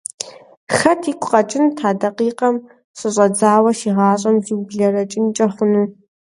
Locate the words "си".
3.79-3.89